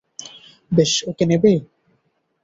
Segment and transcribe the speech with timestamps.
[0.71, 1.53] বেশ, ওকে নেবে?